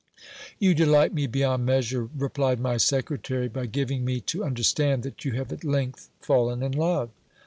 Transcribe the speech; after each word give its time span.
You 0.57 0.73
delight 0.73 1.13
me 1.13 1.27
beyond 1.27 1.67
measure, 1.67 2.09
replied 2.17 2.59
my 2.59 2.77
secretary, 2.77 3.47
by 3.47 3.67
giving 3.67 4.03
me 4.03 4.19
to 4.21 4.43
un 4.43 4.55
derstand 4.55 5.03
that 5.03 5.25
you 5.25 5.33
have 5.33 5.51
at 5.53 5.63
length 5.63 6.09
fallen 6.21 6.63
in 6.63 6.71
love. 6.71 7.11